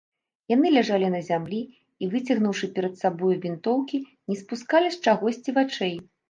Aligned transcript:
Яны 0.51 0.69
ляжалі 0.75 1.09
на 1.15 1.19
зямлі 1.27 1.59
і, 2.01 2.07
выцягнуўшы 2.13 2.69
перад 2.79 2.97
сабою 3.03 3.29
вінтоўкі, 3.45 4.01
не 4.33 4.39
спускалі 4.41 4.89
з 4.97 5.01
чагосьці 5.07 5.49
вачэй. 5.61 5.95